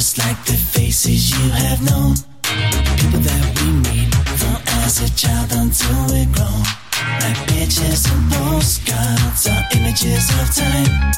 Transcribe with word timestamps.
Just 0.00 0.16
like 0.16 0.42
the 0.46 0.56
faces 0.56 1.30
you 1.30 1.50
have 1.50 1.82
known. 1.84 2.14
People 2.96 3.20
that 3.20 3.44
we 3.60 3.68
meet 3.84 4.08
from 4.40 4.56
as 4.80 5.02
a 5.04 5.10
child 5.14 5.52
until 5.52 6.00
we're 6.08 6.24
grown. 6.32 6.64
Like 7.20 7.36
pictures 7.46 8.06
and 8.08 8.32
postcards 8.32 9.46
or 9.46 9.60
images 9.76 10.24
of 10.40 10.46
time. 10.56 11.12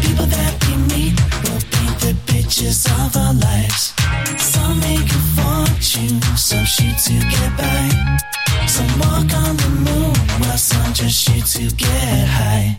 People 0.00 0.24
that 0.24 0.54
we 0.64 0.74
meet 0.88 1.20
will 1.44 1.60
paint 1.68 1.96
the 2.00 2.16
pictures 2.32 2.86
of 2.86 3.14
our 3.14 3.34
lives. 3.34 3.92
Some 4.40 4.80
make 4.80 5.04
a 5.04 5.22
fortune, 5.36 6.22
some 6.34 6.64
shoot 6.64 6.96
to 7.04 7.12
get 7.28 7.50
by. 7.58 8.27
Some 8.68 8.98
walk 9.00 9.32
on 9.32 9.56
the 9.56 9.70
moon, 9.86 10.14
while 10.44 10.58
some 10.58 10.92
just 10.92 11.16
shoot 11.24 11.44
to 11.56 11.74
get 11.74 12.28
high. 12.28 12.78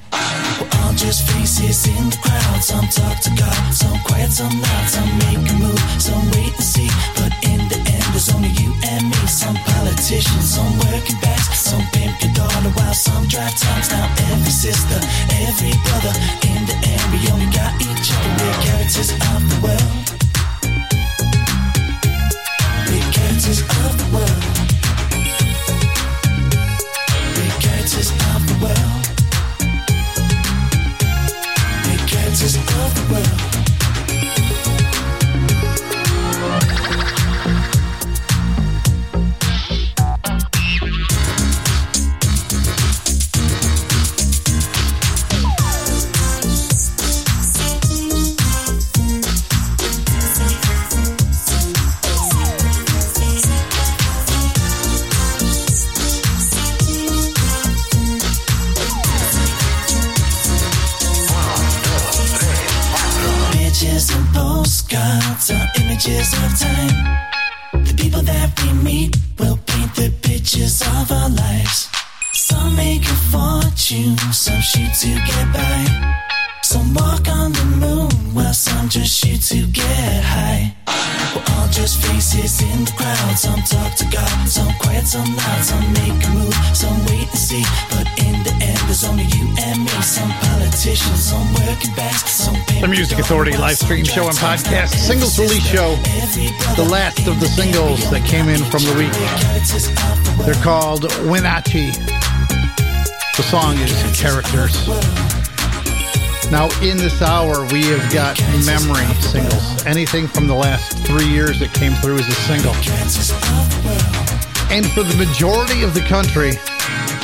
We're 0.61 0.69
all 0.79 0.93
just 0.93 1.27
faces 1.27 1.87
in 1.87 2.09
the 2.13 2.17
crowd. 2.21 2.63
Some 2.63 2.87
talk 2.87 3.19
to 3.25 3.31
God, 3.33 3.73
some 3.73 3.97
quiet, 4.05 4.31
some 4.31 4.53
loud, 4.61 4.85
some 4.87 5.09
make 5.25 5.41
a 5.49 5.55
move, 5.57 5.81
some 5.97 6.23
wait 6.31 6.53
and 6.53 6.63
see. 6.63 6.89
But 7.17 7.33
in 7.41 7.67
the 7.73 7.81
end, 7.81 8.05
there's 8.13 8.29
only 8.29 8.53
you 8.61 8.71
and 8.85 9.09
me. 9.09 9.21
Some 9.25 9.57
politicians, 9.65 10.45
some 10.45 10.77
working 10.87 11.17
bags, 11.25 11.57
some 11.57 11.83
pimp 11.91 12.21
your 12.21 12.33
daughter, 12.37 12.69
while 12.77 12.93
some 12.93 13.25
drive 13.25 13.57
tongues. 13.57 13.89
Now 13.89 14.05
every 14.29 14.53
sister, 14.53 14.99
every 15.49 15.73
brother, 15.89 16.13
in 16.53 16.69
the 16.69 16.77
end, 16.85 17.03
we 17.11 17.19
only 17.33 17.49
got 17.49 17.73
each 17.81 18.13
other. 18.13 18.31
We're 18.37 18.59
characters 18.61 19.09
of 19.09 19.41
the 19.51 19.57
world. 19.65 19.93
We're 22.87 23.09
characters 23.09 23.65
of 23.65 23.91
the 23.97 24.07
world. 24.13 24.78
Of 32.57 32.95
the 32.95 33.13
world. 33.13 33.48
Images 66.09 66.33
of 66.33 66.59
time. 66.59 66.68
Music 92.99 93.19
Authority 93.19 93.55
live 93.55 93.77
stream 93.77 94.03
show 94.03 94.27
and 94.27 94.35
podcast 94.35 94.89
singles 94.89 95.39
release 95.39 95.65
show. 95.65 95.95
The 96.75 96.85
last 96.91 97.25
of 97.29 97.39
the 97.39 97.45
singles 97.45 98.11
that 98.11 98.27
came 98.27 98.49
in 98.49 98.59
from 98.65 98.83
the 98.83 98.91
week. 98.99 99.15
They're 100.45 100.61
called 100.61 101.03
Winachi. 101.23 101.95
The 103.37 103.43
song 103.43 103.77
is 103.77 103.95
Characters. 104.19 104.75
Now, 106.51 106.67
in 106.83 106.97
this 106.97 107.21
hour, 107.21 107.63
we 107.71 107.83
have 107.85 108.11
got 108.11 108.37
memory 108.67 109.07
singles. 109.23 109.85
Anything 109.85 110.27
from 110.27 110.47
the 110.47 110.55
last 110.55 110.97
three 111.07 111.27
years 111.27 111.57
that 111.61 111.73
came 111.73 111.93
through 112.03 112.19
as 112.19 112.27
a 112.27 112.35
single. 112.51 112.75
And 114.75 114.85
for 114.91 115.03
the 115.03 115.15
majority 115.15 115.83
of 115.83 115.93
the 115.93 116.01
country, 116.01 116.51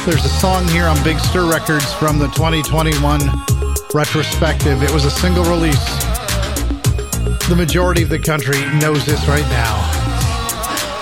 there's 0.06 0.24
a 0.24 0.40
song 0.40 0.70
here 0.70 0.86
on 0.86 1.04
Big 1.04 1.20
Stir 1.20 1.52
Records 1.52 1.92
from 1.96 2.18
the 2.18 2.28
2021 2.28 3.65
retrospective. 3.96 4.84
It 4.84 4.92
was 4.92 5.06
a 5.06 5.10
single 5.10 5.46
release. 5.46 5.86
The 7.48 7.56
majority 7.56 8.04
of 8.04 8.10
the 8.10 8.20
country 8.20 8.60
knows 8.80 9.06
this 9.06 9.26
right 9.26 9.48
now. 9.50 9.78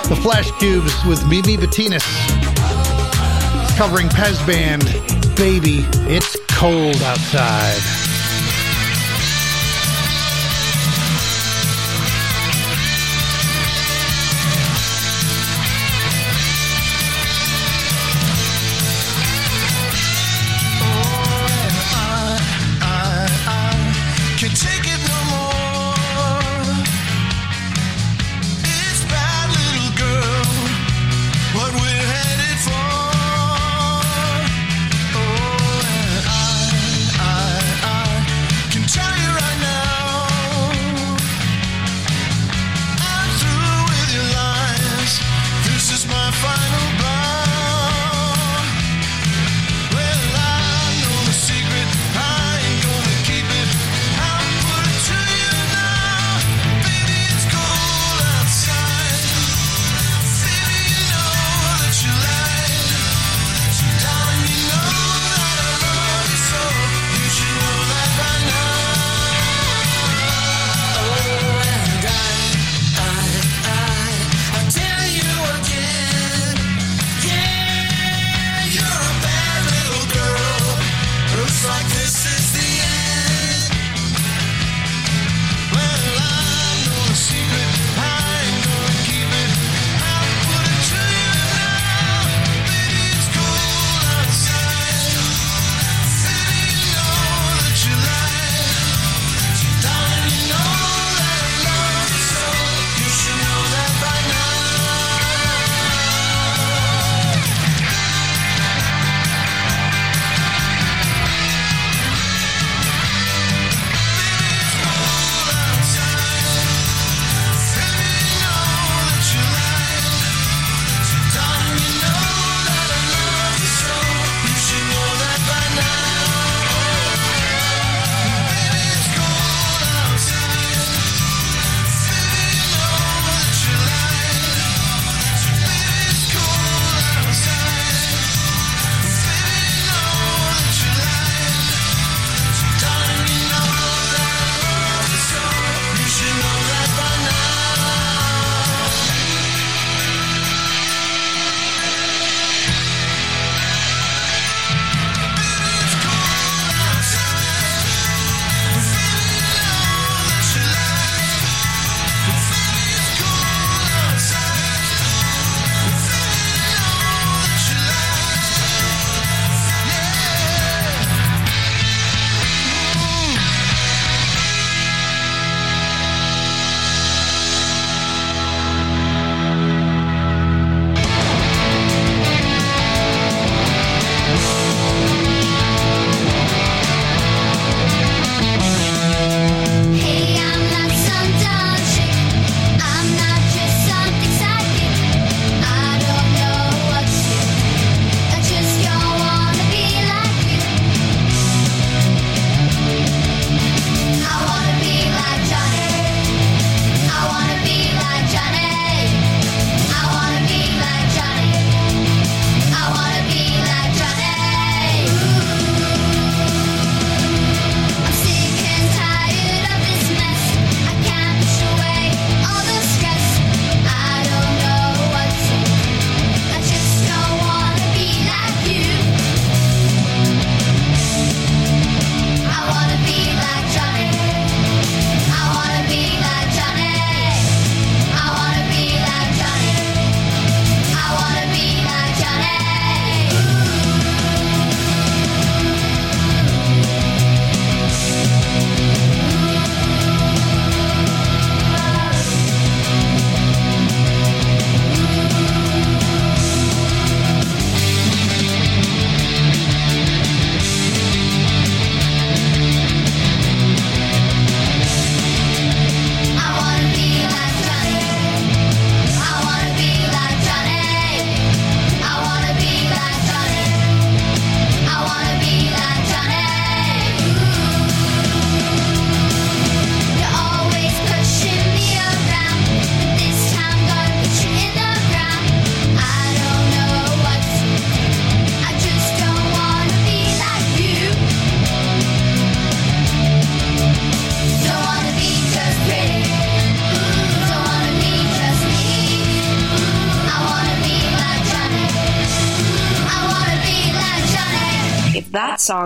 The 0.08 0.14
Flashcubes 0.14 1.06
with 1.08 1.26
Mimi 1.26 1.56
Betinis 1.56 2.06
covering 3.76 4.08
Pez 4.10 4.46
Band. 4.46 4.84
Baby, 5.36 5.84
it's 6.08 6.36
cold 6.50 7.02
outside. 7.02 8.03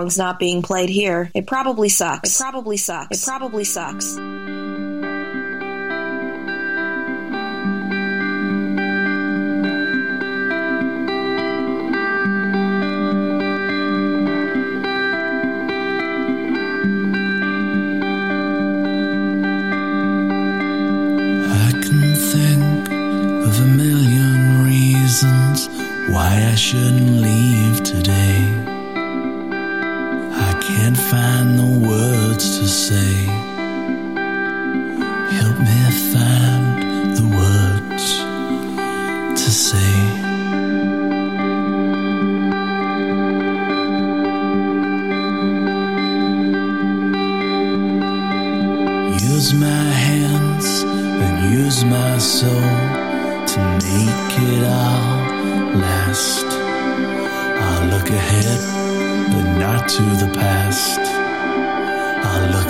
song's 0.09 0.17
not 0.17 0.39
being 0.39 0.61
played 0.61 0.89
here. 0.89 1.29
It 1.35 1.45
probably 1.45 1.89
sucks. 1.89 2.39
It 2.39 2.41
probably 2.41 2.77
sucks. 2.77 3.21
It 3.21 3.25
probably 3.25 3.63
sucks. 3.63 4.17
Why 26.09 26.49
I 26.51 26.55
should 26.55 27.08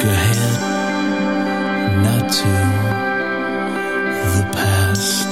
your 0.10 0.18
head 0.18 0.60
not 2.04 2.32
to 2.32 2.50
the 4.34 4.44
past. 4.54 5.30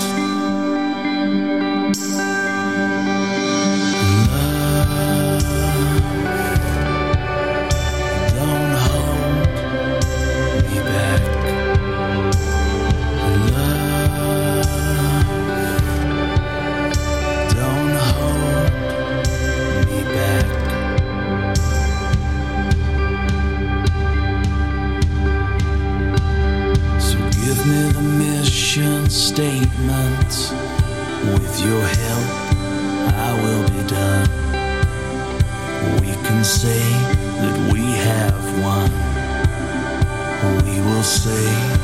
say. 41.27 41.76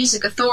music 0.00 0.24
authority 0.24 0.49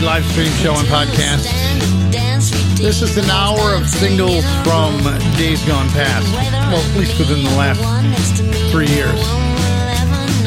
Live 0.00 0.24
stream 0.26 0.50
show 0.58 0.74
and 0.74 0.88
podcast. 0.88 1.46
This 2.76 3.00
is 3.00 3.16
an 3.16 3.30
hour 3.30 3.74
of 3.74 3.88
singles 3.88 4.44
from 4.64 4.98
days 5.36 5.62
gone 5.64 5.88
past. 5.90 6.26
Well, 6.72 6.82
at 6.82 6.96
least 6.96 7.18
within 7.18 7.44
the 7.44 7.50
last 7.54 7.78
three 8.72 8.88
years. 8.88 9.22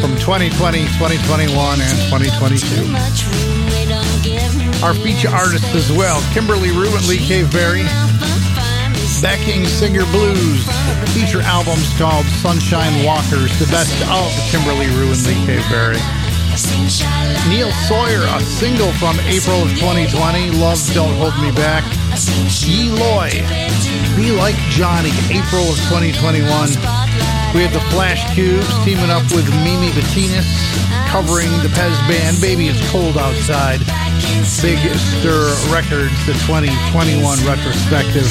From 0.01 0.12
2020, 0.20 0.51
2021, 1.00 1.80
and 1.80 1.98
2022. 2.12 2.92
Our 4.84 4.94
feature 4.94 5.30
artists 5.30 5.74
as 5.74 5.92
well 5.92 6.20
Kimberley 6.34 6.72
Rew 6.72 6.94
and 6.94 7.08
Lee 7.08 7.18
Cave 7.18 7.50
Cave-Berry. 7.50 7.84
Backing 9.22 9.66
Singer 9.66 10.06
Blues. 10.12 10.68
Feature 11.16 11.42
albums 11.42 11.88
called 11.98 12.25
Sunshine 12.44 13.06
Walkers, 13.06 13.58
the 13.60 13.68
best 13.72 13.96
of 14.12 14.27
Kimberley 14.51 14.88
Rew 14.98 15.12
and 15.12 15.25
Lee 15.25 15.46
Cave-Berry. 15.46 16.17
Neil 16.58 17.70
Sawyer, 17.86 18.26
a 18.34 18.42
single 18.42 18.92
from 18.94 19.14
April 19.30 19.62
of 19.62 19.70
2020, 19.78 20.58
Love 20.58 20.82
Don't 20.98 21.14
Hold 21.22 21.38
Me 21.38 21.54
Back. 21.54 21.86
Ye 22.66 22.90
Loy, 22.90 23.30
Be 24.18 24.34
Like 24.34 24.58
Johnny, 24.74 25.14
April 25.30 25.70
of 25.70 25.78
2021. 25.86 26.42
We 27.54 27.62
have 27.62 27.70
the 27.70 27.86
Flashcubes 27.94 28.66
teaming 28.84 29.14
up 29.14 29.22
with 29.38 29.46
Mimi 29.62 29.94
Betinis, 29.94 30.50
covering 31.14 31.54
the 31.62 31.70
Pez 31.78 31.94
band, 32.10 32.42
Baby 32.42 32.74
It's 32.74 32.82
Cold 32.90 33.22
Outside. 33.22 33.86
Big 34.58 34.82
Stir 34.98 35.54
Records, 35.70 36.18
the 36.26 36.34
2021 36.50 37.22
retrospective. 37.46 38.26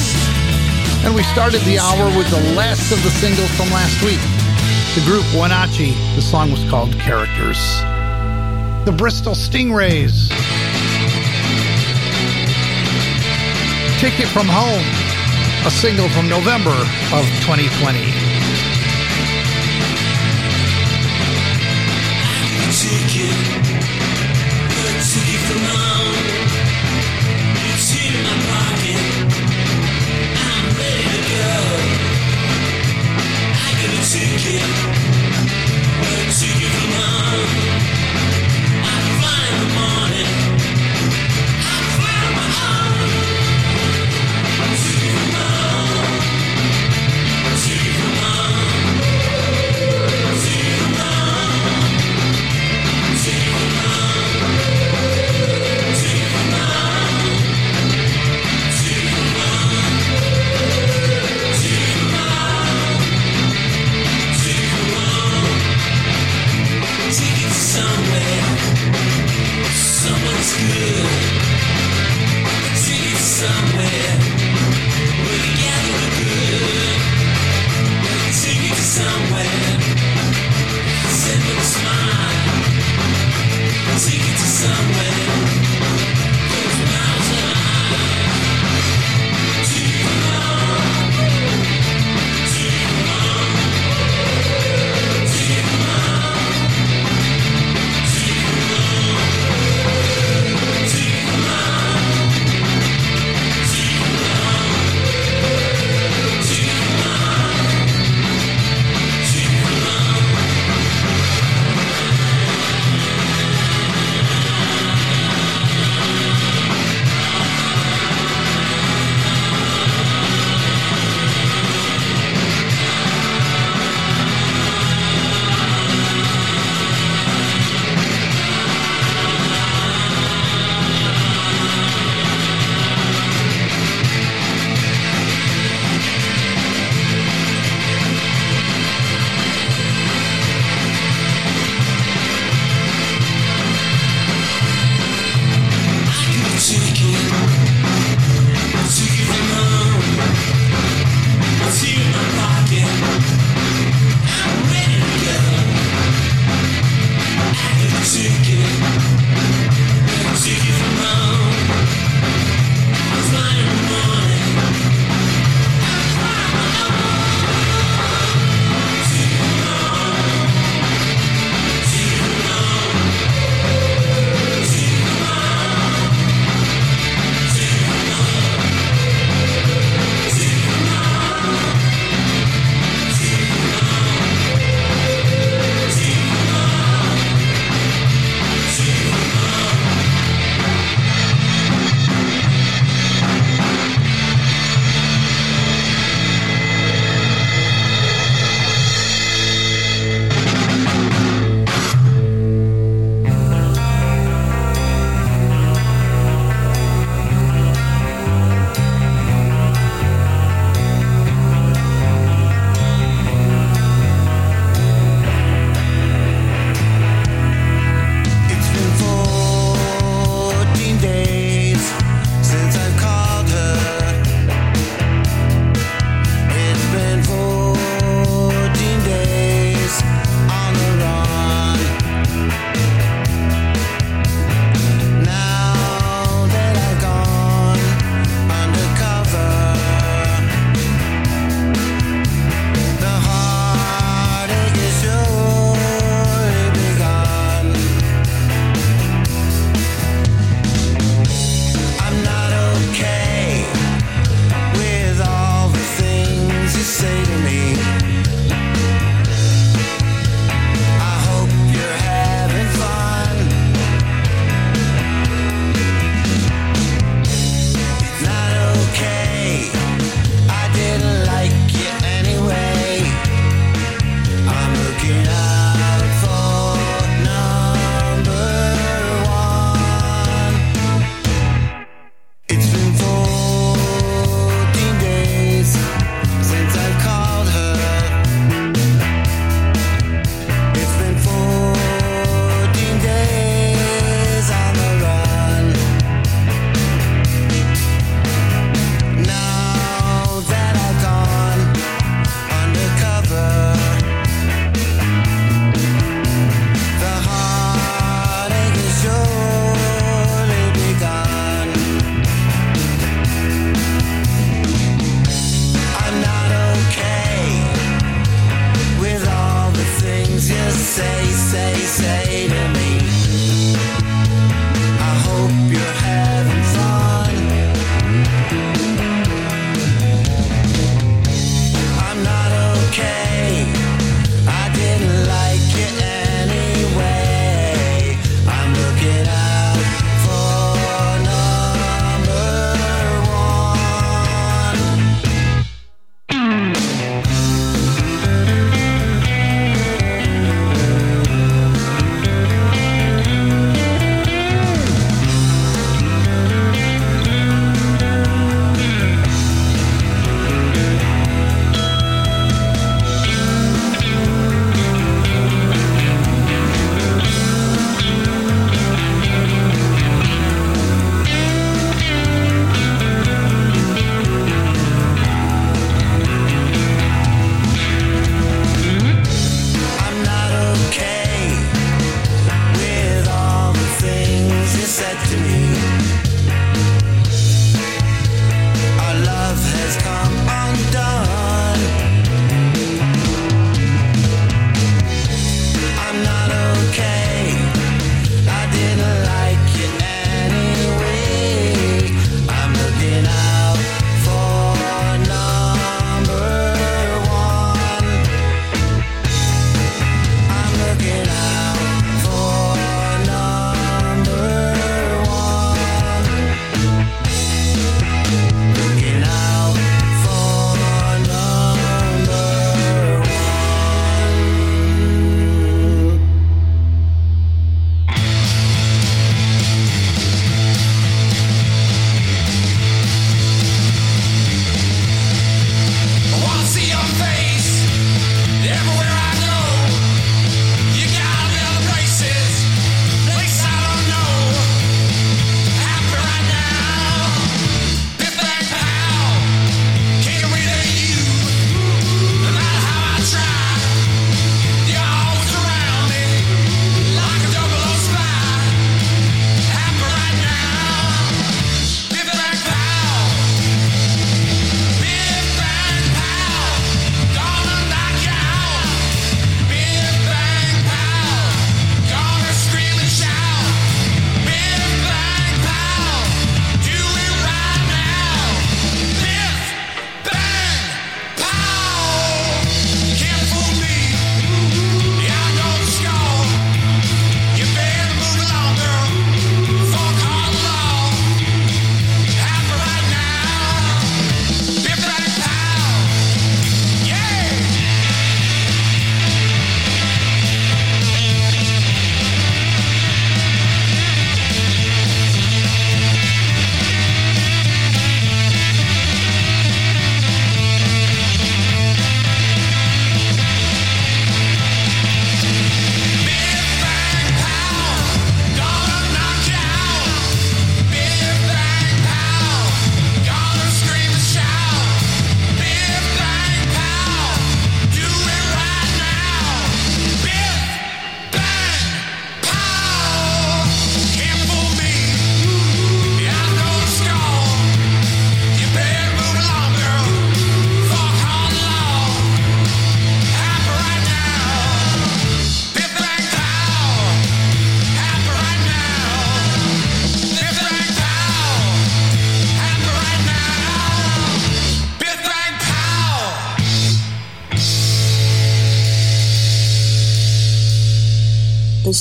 And 1.07 1.15
we 1.15 1.23
started 1.31 1.61
the 1.63 1.79
hour 1.79 2.11
with 2.11 2.27
the 2.27 2.43
last 2.59 2.91
of 2.91 3.01
the 3.07 3.09
singles 3.23 3.51
from 3.55 3.71
last 3.71 4.03
week. 4.03 4.19
The 4.99 5.03
group 5.07 5.23
Winachi, 5.31 5.95
the 6.15 6.21
song 6.21 6.51
was 6.51 6.67
called 6.69 6.91
Characters 6.99 7.63
the 8.87 8.93
Bristol 8.93 9.33
Stingrays. 9.33 10.29
Ticket 13.99 14.29
from 14.29 14.47
Home, 14.47 15.67
a 15.67 15.69
single 15.69 16.07
from 16.07 16.29
November 16.29 16.71
of 17.11 17.25
2020. 17.43 18.36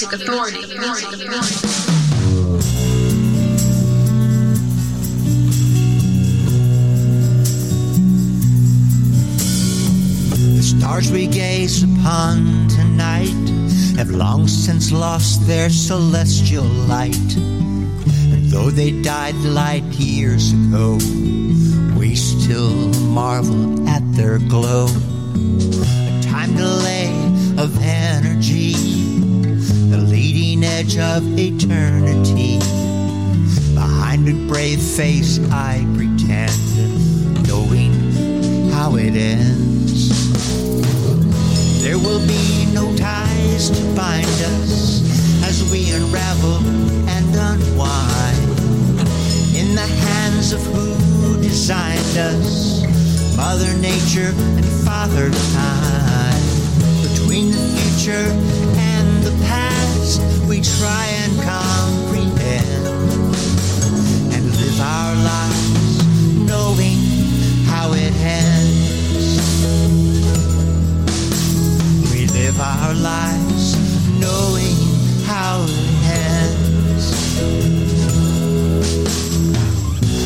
Music 0.00 0.20
Authority. 0.22 0.60
Music 0.78 1.12
Authority. 1.12 1.54
The 10.56 10.62
stars 10.62 11.12
we 11.12 11.26
gaze 11.26 11.82
upon 11.82 12.68
tonight 12.68 13.28
have 13.98 14.08
long 14.08 14.48
since 14.48 14.90
lost 14.90 15.46
their 15.46 15.68
celestial 15.68 16.64
light. 16.64 17.36
And 17.36 18.50
though 18.50 18.70
they 18.70 19.02
died 19.02 19.34
light 19.34 19.84
years 19.98 20.54
ago, 20.54 20.94
we 21.98 22.14
still 22.14 22.88
marvel 23.10 23.86
at 23.86 24.00
their 24.14 24.38
glow. 24.38 24.86
A 24.86 26.22
time 26.22 26.56
delay 26.56 27.10
of 27.58 27.76
edge 30.80 30.96
of 30.96 31.22
eternity. 31.38 32.58
Behind 33.74 34.26
a 34.26 34.32
brave 34.48 34.80
face, 34.80 35.38
I 35.50 35.84
pretend, 35.94 36.56
knowing 37.46 37.92
how 38.70 38.96
it 38.96 39.14
ends. 39.14 40.08
There 41.82 41.98
will 41.98 42.26
be 42.26 42.64
no 42.72 42.96
ties 42.96 43.68
to 43.68 43.82
bind 43.94 44.24
us 44.24 45.02
as 45.44 45.70
we 45.70 45.90
unravel 45.90 46.64
and 47.10 47.28
unwind. 47.28 48.48
In 49.54 49.74
the 49.74 49.90
hands 50.08 50.54
of 50.54 50.62
who 50.72 51.36
designed 51.42 52.16
us, 52.16 52.86
Mother 53.36 53.70
Nature 53.76 54.32
and 54.56 54.64
Father 54.86 55.30
Time. 55.52 56.44
Between 57.02 57.50
the 57.50 57.58
future 57.76 58.32
and 58.78 59.22
the 59.22 59.32
past, 59.44 60.39
we 60.50 60.60
try 60.60 61.06
and 61.22 61.32
comprehend 61.42 62.84
and 64.34 64.44
live 64.56 64.80
our 64.80 65.14
lives 65.14 66.02
knowing 66.44 66.98
how 67.66 67.92
it 67.92 68.12
ends. 68.18 69.38
We 72.12 72.26
live 72.26 72.58
our 72.60 72.94
lives 72.94 73.76
knowing 74.18 74.74
how 75.24 75.64
it 75.68 75.78
ends. 76.26 77.06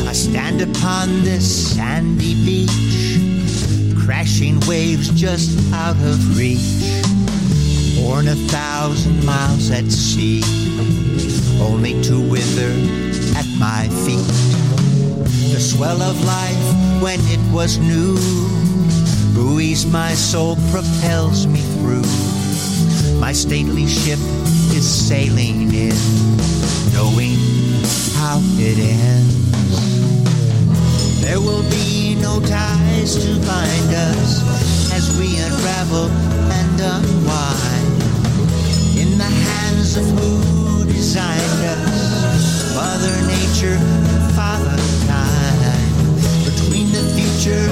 I 0.07 0.13
stand 0.13 0.59
upon 0.63 1.21
this 1.21 1.75
sandy 1.75 2.33
beach, 2.43 3.19
crashing 4.03 4.59
waves 4.61 5.09
just 5.09 5.55
out 5.71 5.97
of 5.97 6.35
reach, 6.35 7.04
born 8.05 8.27
a 8.27 8.35
thousand 8.53 9.25
miles 9.25 9.71
at 9.71 9.85
sea, 9.91 10.43
only 11.59 11.99
to 12.03 12.21
wither 12.29 12.73
at 13.35 13.47
my 13.57 13.87
feet. 14.05 14.29
The 15.51 15.59
swell 15.59 16.01
of 16.03 16.15
life 16.23 17.01
when 17.01 17.19
it 17.35 17.41
was 17.51 17.79
new 17.79 18.15
buoys 19.33 19.87
my 19.87 20.13
soul, 20.13 20.55
propels 20.71 21.47
me 21.47 21.61
through. 21.75 22.05
My 23.19 23.31
stately 23.31 23.87
ship 23.87 24.19
is 24.77 24.87
sailing 24.87 25.73
in, 25.73 25.97
knowing 26.93 27.35
how 28.19 28.37
it 28.69 28.77
ends. 28.77 29.35
There 31.21 31.41
will 31.41 31.67
be 31.71 32.15
no 32.21 32.39
ties 32.39 33.15
to 33.15 33.31
bind 33.47 33.91
us 34.11 34.93
as 34.93 35.17
we 35.19 35.39
unravel 35.39 36.07
and 36.51 36.79
unwind. 36.79 37.74
Nature, 43.65 43.79
Father 44.35 44.77
Time. 45.07 46.05
Between 46.45 46.91
the 46.91 47.01
future 47.17 47.65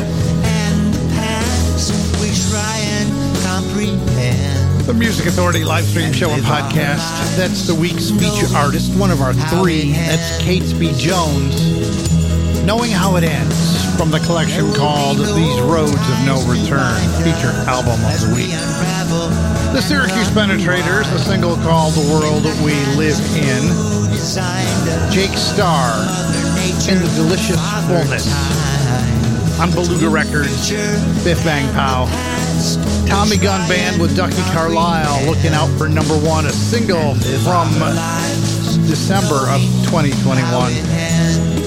and 0.44 0.94
the 0.94 1.14
past, 1.14 1.94
we 2.20 2.34
try 2.50 2.78
and 2.98 3.38
comprehend. 3.46 4.88
The 4.88 4.94
Music 4.96 5.28
Authority 5.28 5.64
live 5.64 5.86
stream 5.86 6.12
show 6.12 6.32
and 6.32 6.42
podcast. 6.42 7.38
That's 7.38 7.68
the 7.68 7.76
week's 7.76 8.10
feature 8.10 8.48
artist, 8.56 8.98
one 8.98 9.12
of 9.12 9.22
our 9.22 9.34
three. 9.34 9.92
That's 9.92 10.42
Catesby 10.42 10.98
Jones. 10.98 12.66
Knowing 12.66 12.90
How 12.90 13.16
It 13.18 13.24
Ends 13.24 13.96
from 13.96 14.10
the 14.10 14.20
collection 14.22 14.74
called 14.74 15.20
These 15.20 15.62
Roads 15.62 15.94
of 15.94 16.26
No 16.26 16.42
Return, 16.50 16.98
feature 17.22 17.54
album 17.70 18.02
of 18.04 18.20
the 18.20 18.34
week. 18.36 18.50
The 19.74 19.82
Syracuse 19.82 20.30
Penetrators, 20.30 21.14
a 21.14 21.20
single 21.20 21.56
called 21.58 21.94
The 21.94 22.12
World 22.12 22.46
We 22.64 22.74
Live 22.98 23.20
In. 23.36 23.93
Jake 25.12 25.36
Starr 25.36 26.00
in 26.88 26.98
the 26.98 27.12
delicious 27.18 27.60
fullness. 27.88 28.32
On 29.60 29.70
Beluga 29.72 30.08
Records, 30.08 30.72
Biff 31.26 31.44
Bang 31.44 31.68
Pow. 31.74 32.06
Tommy 33.06 33.36
Gun 33.36 33.68
Band 33.68 34.00
with 34.02 34.16
Ducky 34.16 34.42
Carlisle 34.54 35.26
looking 35.26 35.52
out 35.52 35.68
for 35.78 35.90
number 35.90 36.14
one, 36.14 36.46
a 36.46 36.54
single 36.54 37.16
from 37.44 37.68
December 38.88 39.44
of 39.52 39.60
2021. 39.92 40.72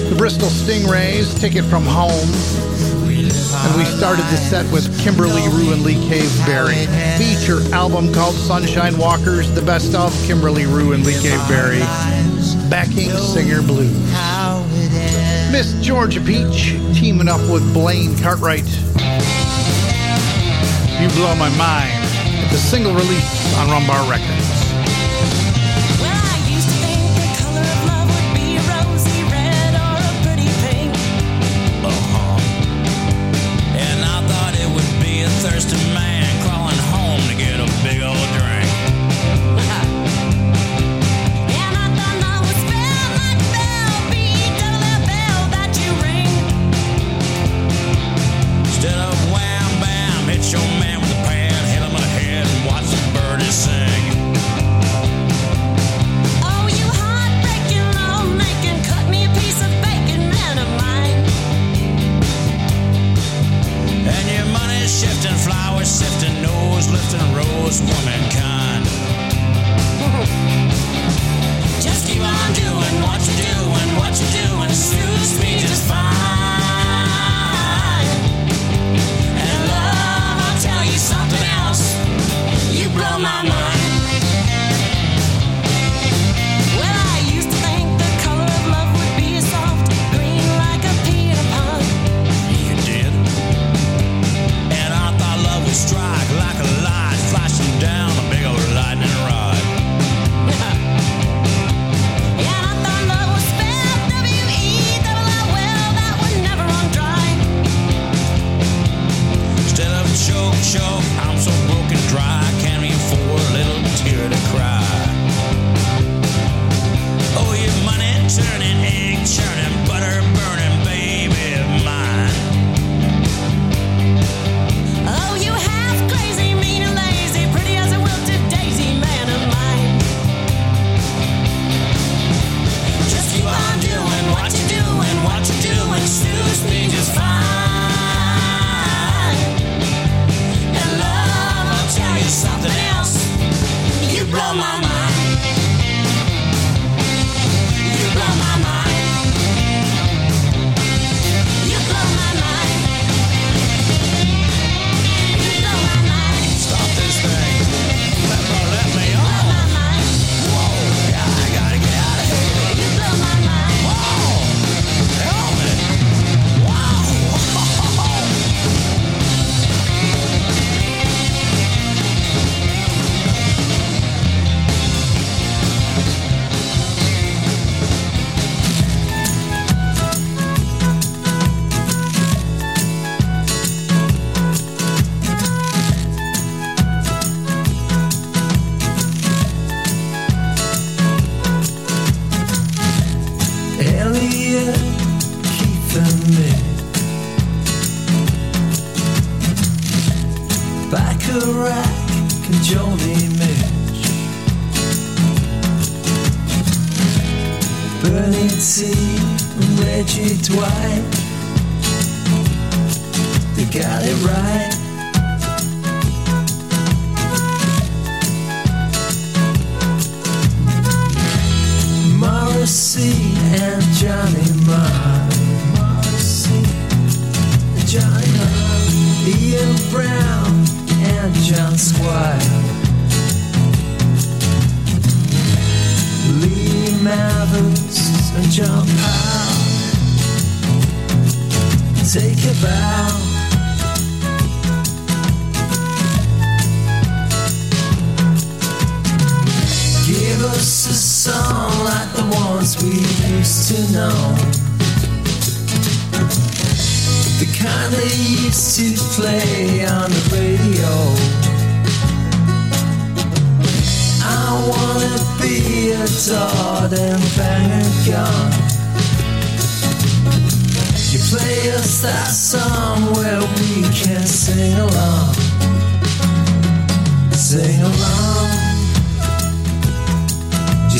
The 0.09 0.15
Bristol 0.17 0.49
Stingrays, 0.49 1.39
Ticket 1.39 1.63
from 1.65 1.83
Home. 1.85 2.09
And 2.09 3.77
we 3.77 3.85
started 3.85 4.25
the 4.25 4.37
set 4.37 4.65
with 4.73 4.89
Kimberley 4.99 5.47
Rew 5.49 5.73
and 5.73 5.83
Lee 5.83 6.01
Cave-Berry. 6.09 6.87
Feature 7.21 7.61
album 7.71 8.11
called 8.11 8.33
Sunshine 8.33 8.97
Walkers, 8.97 9.51
the 9.51 9.61
best 9.61 9.93
of 9.93 10.11
Kimberley 10.25 10.65
Rew 10.65 10.93
and 10.93 11.05
Lee 11.05 11.19
Cave-Berry 11.21 11.83
backing 12.69 13.09
singer 13.11 13.61
blues, 13.61 13.95
Miss 15.51 15.73
Georgia 15.81 16.19
Peach 16.21 16.75
teaming 16.97 17.27
up 17.27 17.41
with 17.49 17.73
Blaine 17.73 18.17
Cartwright. 18.17 18.67
You 20.99 21.07
blow 21.09 21.35
my 21.35 21.49
mind. 21.57 21.93
It's 22.43 22.53
a 22.53 22.57
single 22.57 22.93
release 22.93 23.57
on 23.57 23.67
Rumbar 23.67 24.09
Records. 24.09 24.56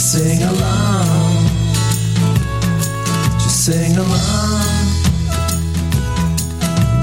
sing 0.08 0.42
along. 0.42 1.36
Just 3.44 3.66
sing 3.66 3.98
along. 3.98 4.86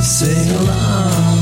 Sing 0.00 0.48
along. 0.56 1.38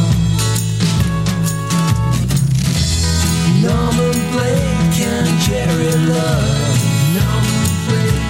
Norman 3.63 4.19
Blake 4.33 4.99
and 5.07 5.39
Jerry 5.47 5.95
Love. 6.11 6.81
Norman 7.15 7.71
Blake 7.87 8.25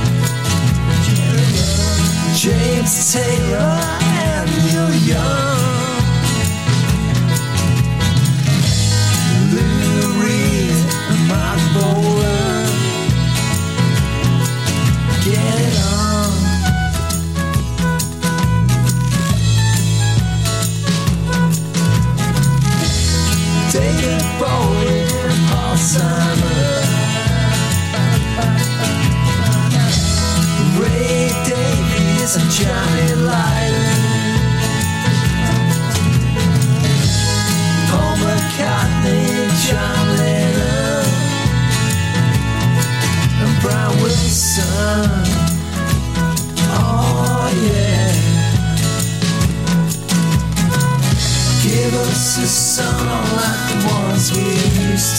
and 0.90 1.00
Jerry 1.08 1.48
Love. 1.56 2.36
James 2.36 3.12
Taylor. 3.14 3.81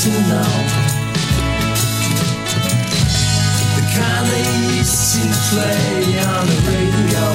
to 0.03 0.09
know. 0.09 0.51
The 3.75 3.83
kind 3.95 4.25
they 4.27 4.75
used 4.75 5.15
to 5.15 5.23
play 5.47 6.19
on 6.19 6.43
the 6.45 6.57
radio. 6.67 7.25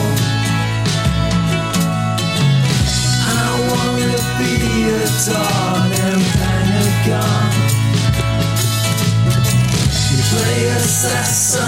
I 3.24 3.48
wanna 3.70 4.20
be 4.36 4.52
a 4.84 5.08
dog 5.24 5.90
and 6.08 6.22
hang 6.36 6.70
a 6.76 6.88
gun. 7.08 7.48
You 10.10 10.20
play 10.28 10.60
assassin. 10.76 11.67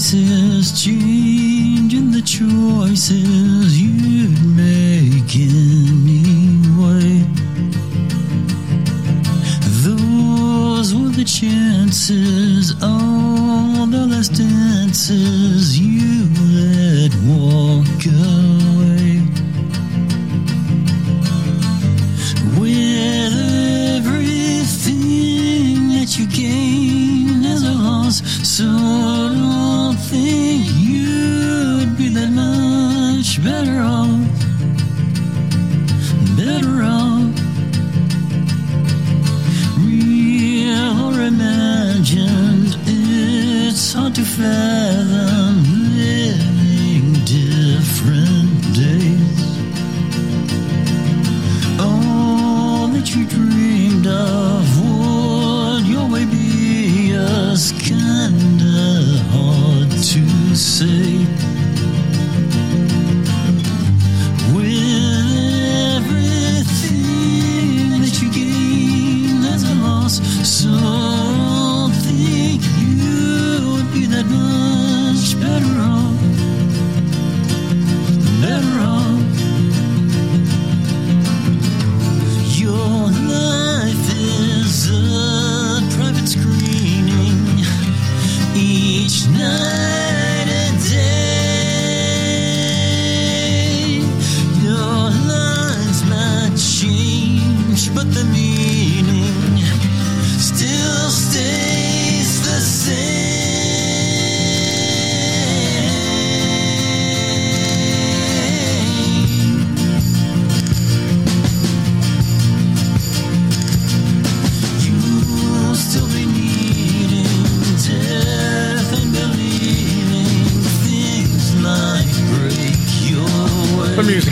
Voices 0.00 0.82
changing 0.82 2.10
the 2.10 2.22
choices 2.22 3.78
you'd 3.78 4.42
make 4.56 5.36
anyway. 5.36 7.22
Those 9.84 10.94
were 10.94 11.10
the 11.10 11.24
chances, 11.26 12.39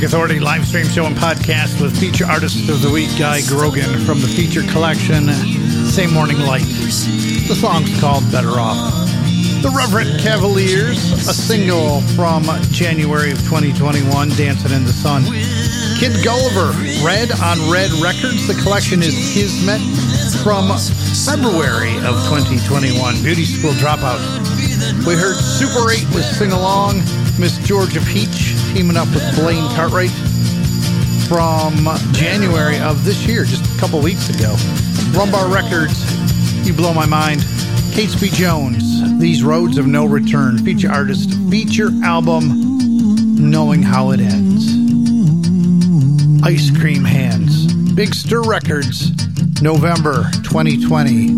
Authority 0.09 0.41
live 0.41 0.67
stream 0.67 0.87
show 0.87 1.05
and 1.05 1.15
podcast 1.15 1.83
with 1.83 1.93
feature 2.01 2.25
artist 2.25 2.71
of 2.71 2.81
the 2.81 2.89
week, 2.89 3.11
Guy 3.19 3.43
Grogan, 3.47 4.01
from 4.07 4.23
the 4.23 4.27
feature 4.27 4.63
collection 4.73 5.29
Same 5.85 6.15
Morning 6.15 6.41
Light. 6.41 6.65
The 6.65 7.53
song's 7.53 7.93
called 8.01 8.25
Better 8.33 8.57
Off. 8.57 8.75
The 9.61 9.69
Reverend 9.69 10.19
Cavaliers, 10.19 10.97
a 11.29 11.35
single 11.37 12.01
from 12.17 12.49
January 12.73 13.33
of 13.33 13.37
2021, 13.45 14.31
Dancing 14.31 14.73
in 14.73 14.89
the 14.89 14.97
Sun. 14.97 15.29
Kid 16.01 16.25
Gulliver, 16.25 16.73
Red 17.05 17.29
on 17.45 17.61
Red 17.69 17.93
Records. 18.01 18.49
The 18.49 18.57
collection 18.65 19.03
is 19.03 19.13
Kismet 19.37 19.85
from 20.41 20.73
February 21.29 21.93
of 22.09 22.17
2021, 22.33 22.97
Beauty 23.21 23.45
School 23.45 23.77
Dropout. 23.77 24.25
We 25.05 25.21
heard 25.21 25.37
Super 25.37 25.93
8 25.93 26.01
with 26.17 26.25
Sing 26.25 26.53
Along, 26.53 27.05
Miss 27.37 27.61
Georgia 27.69 28.01
Peach 28.09 28.58
teaming 28.79 28.97
up 28.97 29.09
with 29.09 29.35
Blaine 29.35 29.69
Cartwright 29.75 30.13
from 31.27 31.75
January 32.13 32.79
of 32.79 33.05
this 33.05 33.27
year, 33.27 33.43
just 33.43 33.77
a 33.77 33.81
couple 33.81 34.01
weeks 34.01 34.29
ago. 34.29 34.55
Rumbar 35.19 35.53
Records, 35.53 35.99
You 36.65 36.75
Blow 36.75 36.95
My 36.95 37.05
Mind. 37.05 37.41
Catesby 37.91 38.33
Jones, 38.33 39.19
These 39.19 39.43
Roads 39.43 39.79
of 39.79 39.89
No 39.89 40.07
Return, 40.07 40.59
feature 40.59 40.93
artist, 40.93 41.35
feature 41.51 41.91
album, 42.05 43.51
Knowing 43.51 43.83
How 43.83 44.13
It 44.13 44.21
Ends. 44.21 44.69
Ice 46.45 46.71
Cream 46.79 47.03
Hands, 47.03 47.73
Big 47.95 48.15
Stir 48.15 48.43
Records, 48.43 49.11
November 49.61 50.31
2020. 50.45 51.31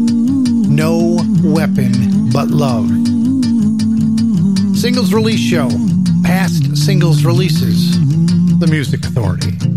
No 0.69 1.19
Weapon 1.43 2.29
But 2.31 2.49
Love. 2.49 2.91
Singles 4.77 5.15
release 5.15 5.41
show, 5.41 5.69
singles 6.75 7.25
releases, 7.25 7.99
The 8.59 8.67
Music 8.67 9.05
Authority. 9.05 9.70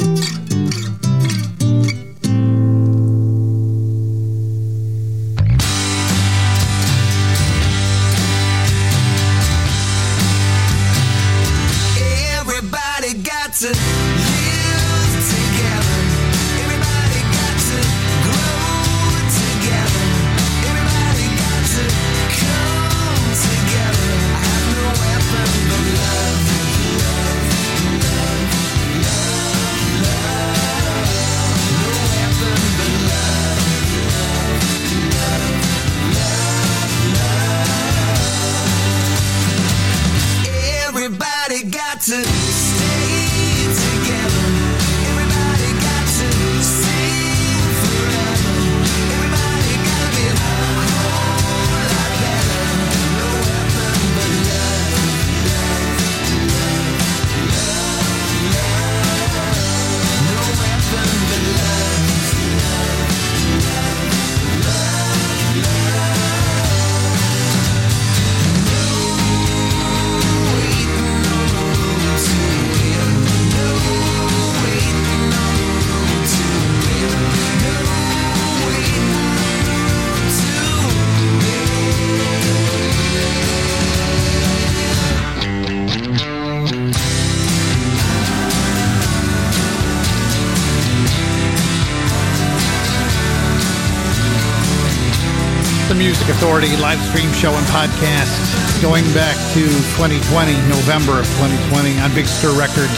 Authority 96.53 96.77
live 96.77 97.01
stream 97.01 97.33
show 97.33 97.49
and 97.49 97.65
podcast 97.73 98.29
going 98.77 99.01
back 99.17 99.33
to 99.57 99.65
2020, 99.97 100.53
November 100.69 101.17
of 101.17 101.25
2020 101.41 101.97
on 101.97 102.13
Big 102.13 102.29
Stir 102.29 102.53
Records. 102.53 102.93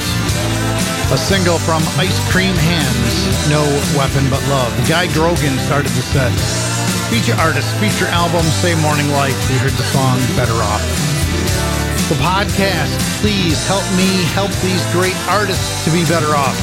A 1.16 1.16
single 1.16 1.56
from 1.56 1.80
Ice 1.96 2.20
Cream 2.28 2.52
Hands, 2.52 3.16
No 3.48 3.64
Weapon 3.96 4.28
But 4.28 4.44
Love. 4.52 4.76
Guy 4.92 5.08
Grogan 5.16 5.56
started 5.64 5.88
the 5.96 6.04
set. 6.04 6.36
Feature 7.08 7.40
artist, 7.40 7.72
feature 7.80 8.12
album, 8.12 8.44
Same 8.60 8.76
Morning 8.84 9.08
Light. 9.16 9.40
We 9.48 9.56
heard 9.56 9.72
the 9.80 9.88
song 9.88 10.20
Better 10.36 10.60
Off. 10.60 10.84
The 12.12 12.20
podcast, 12.20 12.92
please 13.24 13.56
help 13.72 13.88
me 13.96 14.28
help 14.36 14.52
these 14.60 14.84
great 14.92 15.16
artists 15.32 15.88
to 15.88 15.96
be 15.96 16.04
better 16.12 16.36
off. 16.36 16.60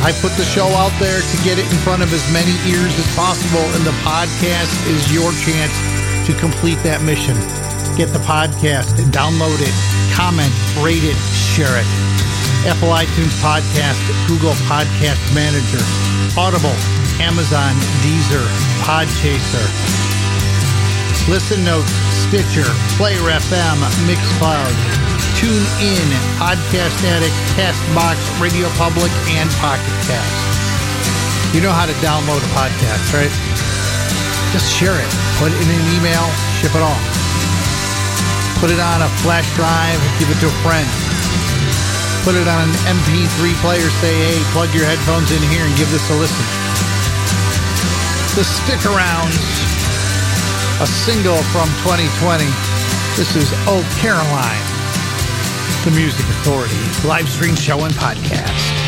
I 0.00 0.16
put 0.24 0.32
the 0.40 0.48
show 0.48 0.72
out 0.80 0.96
there 0.96 1.20
to 1.20 1.36
get 1.44 1.60
it 1.60 1.68
in 1.68 1.78
front 1.84 2.00
of 2.00 2.08
as 2.16 2.24
many 2.32 2.56
ears 2.64 2.96
as 2.96 3.04
possible, 3.12 3.60
and 3.76 3.84
the 3.84 3.92
podcast 4.00 4.72
is 4.88 5.12
your 5.12 5.28
chance 5.44 5.89
to 6.30 6.38
complete 6.38 6.78
that 6.86 7.02
mission. 7.02 7.34
Get 7.98 8.14
the 8.14 8.22
podcast, 8.22 8.94
download 9.10 9.58
it, 9.58 9.74
comment, 10.14 10.50
rate 10.78 11.02
it, 11.02 11.18
share 11.54 11.74
it. 11.74 11.88
Apple 12.68 12.92
iTunes 12.94 13.34
Podcast, 13.42 13.98
Google 14.30 14.54
Podcast 14.70 15.18
Manager, 15.34 15.82
Audible, 16.38 16.76
Amazon, 17.18 17.74
Deezer, 18.04 18.46
Podchaser, 18.86 19.66
Listen 21.26 21.64
Notes, 21.66 21.90
Stitcher, 22.14 22.68
Player 22.94 23.26
FM, 23.26 23.78
Mixcloud, 24.06 24.74
Tune 25.34 25.66
In, 25.82 26.06
Podcast 26.38 26.94
Addict, 27.10 27.34
Castbox, 27.58 28.18
Radio 28.38 28.68
Public, 28.78 29.10
and 29.34 29.50
Pocket 29.58 29.96
Cast. 30.06 30.38
You 31.56 31.64
know 31.64 31.74
how 31.74 31.86
to 31.86 31.96
download 32.04 32.38
a 32.38 32.50
podcast, 32.54 33.14
right? 33.16 33.69
Just 34.52 34.68
share 34.70 34.98
it. 34.98 35.10
Put 35.38 35.54
it 35.54 35.58
in 35.62 35.68
an 35.70 35.84
email, 35.94 36.26
ship 36.58 36.74
it 36.74 36.82
off. 36.82 37.00
Put 38.58 38.70
it 38.70 38.82
on 38.82 39.00
a 39.02 39.10
flash 39.22 39.46
drive, 39.54 39.98
give 40.18 40.28
it 40.28 40.38
to 40.42 40.50
a 40.50 40.56
friend. 40.60 40.86
Put 42.26 42.34
it 42.34 42.44
on 42.44 42.68
an 42.68 42.74
MP3 43.00 43.54
player, 43.62 43.88
say, 44.02 44.12
hey, 44.12 44.38
plug 44.52 44.68
your 44.74 44.84
headphones 44.84 45.30
in 45.32 45.40
here 45.48 45.64
and 45.64 45.72
give 45.78 45.90
this 45.90 46.04
a 46.10 46.16
listen. 46.18 46.44
The 48.34 48.44
Stick 48.44 48.82
Arounds, 48.84 49.40
a 50.82 50.86
single 50.86 51.40
from 51.54 51.70
2020. 51.86 52.44
This 53.16 53.36
is 53.36 53.48
Oh 53.70 53.82
Caroline 54.02 54.70
the 55.84 55.90
Music 55.92 56.26
Authority 56.26 56.76
live 57.08 57.26
stream 57.26 57.56
show 57.56 57.84
and 57.84 57.94
podcast. 57.94 58.79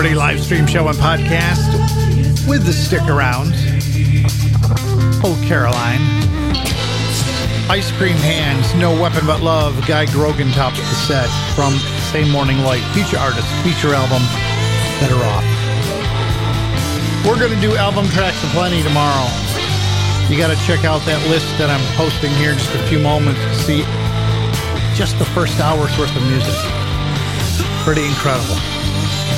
Authority 0.00 0.16
live 0.16 0.40
stream 0.40 0.66
show 0.66 0.88
and 0.88 0.96
podcast 0.96 1.60
with 2.48 2.64
the 2.64 2.72
stick 2.72 3.02
around. 3.02 3.52
Oh, 5.20 5.36
Caroline. 5.44 6.00
Ice 7.68 7.92
Cream 7.92 8.16
Hands, 8.16 8.64
No 8.76 8.98
Weapon 8.98 9.26
But 9.26 9.42
Love. 9.42 9.76
Guy 9.86 10.06
Grogan 10.06 10.52
tops 10.52 10.78
the 10.78 10.96
set 11.04 11.28
from 11.54 11.76
Same 12.16 12.30
Morning 12.30 12.56
Light. 12.64 12.80
Feature 12.96 13.18
artist, 13.18 13.44
feature 13.60 13.92
album, 13.92 14.24
Better 15.04 15.20
Off. 15.20 15.44
We're 17.28 17.36
going 17.36 17.52
to 17.52 17.60
do 17.60 17.76
album 17.76 18.08
tracks 18.08 18.42
aplenty 18.44 18.82
tomorrow. 18.82 19.28
You 20.32 20.40
got 20.40 20.48
to 20.48 20.56
check 20.64 20.86
out 20.88 21.04
that 21.04 21.20
list 21.28 21.44
that 21.58 21.68
I'm 21.68 21.84
posting 22.00 22.32
here 22.40 22.52
in 22.52 22.56
just 22.56 22.72
a 22.72 22.82
few 22.88 23.00
moments 23.00 23.44
to 23.44 23.54
see 23.68 23.80
just 24.96 25.18
the 25.18 25.28
first 25.36 25.60
hour's 25.60 25.92
worth 26.00 26.16
of 26.16 26.24
music. 26.24 26.56
Pretty 27.84 28.08
incredible. 28.08 28.56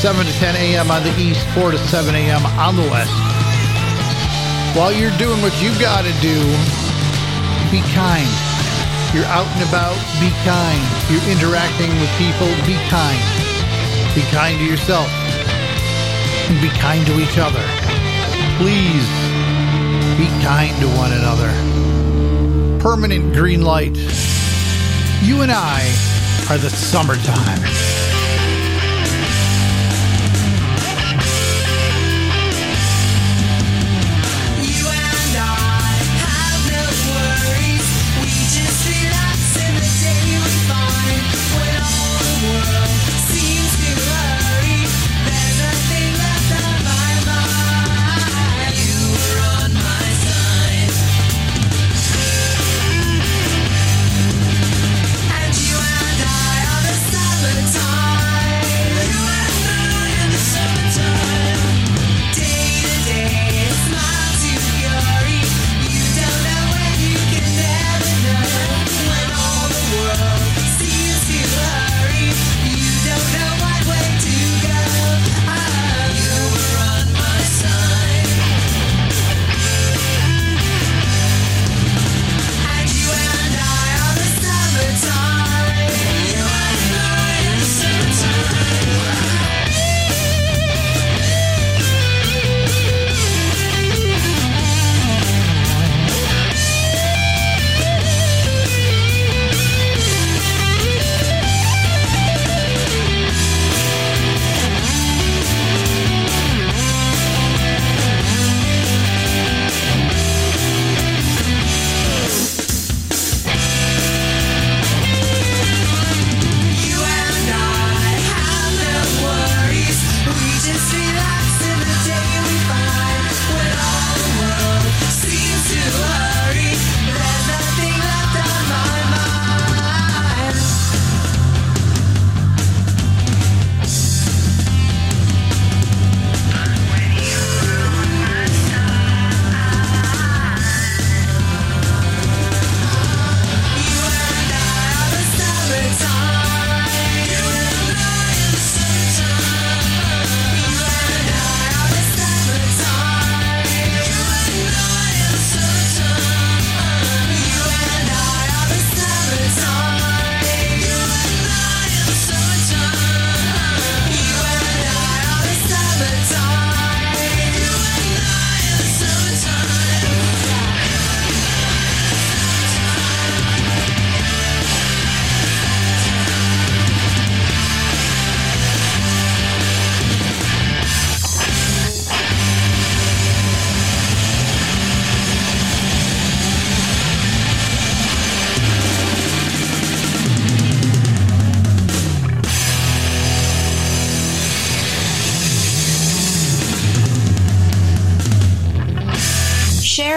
7 0.03 0.27
to 0.27 0.33
10 0.33 0.57
a.m. 0.57 0.91
on 0.91 1.01
the 1.05 1.15
east, 1.17 1.47
4 1.55 1.71
to 1.71 1.79
7 1.79 2.13
a.m. 2.13 2.45
on 2.59 2.75
the 2.75 2.83
west. 2.91 3.15
While 4.75 4.91
you're 4.91 5.17
doing 5.17 5.41
what 5.43 5.55
you've 5.63 5.79
got 5.79 6.03
to 6.03 6.11
do, 6.19 6.43
be 7.71 7.79
kind. 7.95 8.27
You're 9.15 9.31
out 9.31 9.47
and 9.55 9.63
about, 9.63 9.95
be 10.19 10.35
kind. 10.43 10.83
You're 11.07 11.23
interacting 11.31 11.87
with 12.03 12.11
people, 12.19 12.51
be 12.67 12.75
kind. 12.91 13.23
Be 14.11 14.27
kind 14.35 14.59
to 14.59 14.65
yourself. 14.67 15.07
And 16.51 16.61
be 16.61 16.71
kind 16.83 17.07
to 17.07 17.21
each 17.23 17.39
other. 17.39 17.63
Please 18.59 19.07
be 20.19 20.27
kind 20.43 20.75
to 20.83 20.89
one 20.99 21.13
another. 21.15 21.47
Permanent 22.83 23.33
green 23.35 23.63
light. 23.63 23.95
You 25.23 25.43
and 25.43 25.53
I 25.53 25.79
are 26.51 26.59
the 26.59 26.71
summertime. 26.71 27.92